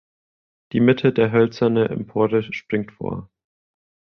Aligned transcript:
Die 0.71 0.79
Mitte 0.79 1.13
der 1.13 1.31
hölzerne 1.31 1.89
Empore 1.89 2.41
springt 2.51 2.91
vor. 2.91 3.29